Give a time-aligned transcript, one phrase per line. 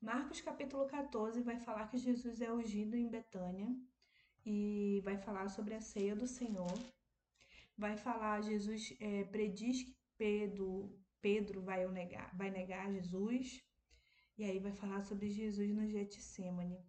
[0.00, 3.68] Marcos capítulo 14 vai falar que Jesus é ungido em Betânia
[4.46, 6.72] e vai falar sobre a ceia do Senhor.
[7.76, 13.62] Vai falar, Jesus é, prediz que Pedro, Pedro vai, negar, vai negar Jesus.
[14.38, 16.82] E aí vai falar sobre Jesus no Getsemane.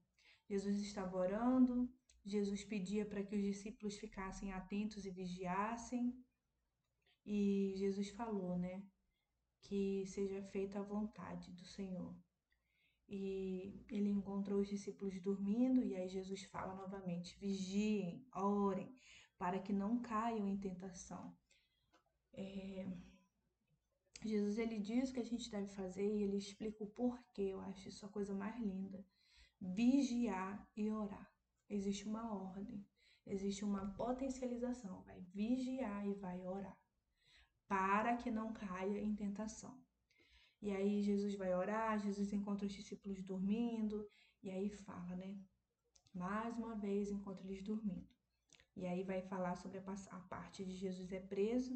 [0.49, 1.93] Jesus estava orando,
[2.23, 6.15] Jesus pedia para que os discípulos ficassem atentos e vigiassem.
[7.25, 8.81] E Jesus falou, né?
[9.63, 12.15] Que seja feita a vontade do Senhor.
[13.13, 18.95] E ele encontrou os discípulos dormindo, e aí Jesus fala novamente: vigiem, orem,
[19.37, 21.35] para que não caiam em tentação.
[22.33, 22.87] É...
[24.23, 27.41] Jesus ele diz o que a gente deve fazer e ele explica o porquê.
[27.41, 29.05] Eu acho isso a coisa mais linda.
[29.59, 31.29] Vigiar e orar.
[31.69, 32.85] Existe uma ordem,
[33.25, 35.01] existe uma potencialização.
[35.01, 36.81] Vai vigiar e vai orar
[37.67, 39.81] para que não caia em tentação.
[40.61, 44.07] E aí Jesus vai orar, Jesus encontra os discípulos dormindo,
[44.43, 45.35] e aí fala, né?
[46.13, 48.07] Mais uma vez encontra eles dormindo.
[48.75, 51.73] E aí vai falar sobre a, parte de Jesus é preso.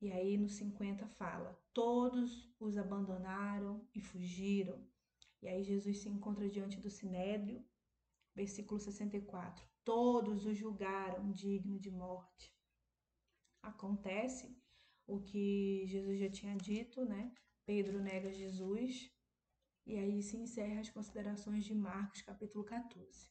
[0.00, 4.86] E aí no 50 fala: Todos os abandonaram e fugiram.
[5.40, 7.64] E aí Jesus se encontra diante do sinédrio,
[8.34, 9.66] versículo 64.
[9.84, 12.54] Todos o julgaram digno de morte.
[13.62, 14.56] Acontece
[15.06, 17.32] o que Jesus já tinha dito, né?
[17.68, 19.12] Pedro nega Jesus.
[19.84, 23.30] E aí se encerra as considerações de Marcos, capítulo 14.